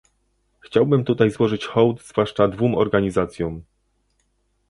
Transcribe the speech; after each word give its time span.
Chciałbym 0.59 1.03
tutaj 1.05 1.31
złożyć 1.31 1.65
hołd 1.65 2.01
zwłaszcza 2.01 2.47
dwóm 2.47 2.75
organizacjom 2.75 3.63